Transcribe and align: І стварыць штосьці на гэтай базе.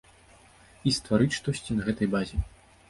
І 0.89 0.95
стварыць 0.99 1.31
штосьці 1.39 1.71
на 1.79 1.83
гэтай 1.91 2.07
базе. 2.17 2.47